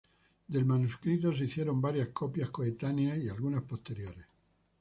Del 0.47 0.65
manuscrito 0.65 1.31
se 1.31 1.43
hicieron 1.43 1.79
varias 1.79 2.07
copias 2.07 2.49
coetáneas 2.49 3.19
y 3.19 3.29
algunas 3.29 3.61
posteriores. 3.61 4.25